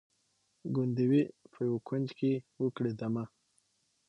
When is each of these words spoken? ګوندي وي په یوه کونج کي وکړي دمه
ګوندي 0.75 1.05
وي 1.11 1.23
په 1.51 1.59
یوه 1.67 1.79
کونج 1.87 2.07
کي 2.19 2.31
وکړي 2.63 2.91
دمه 2.99 3.23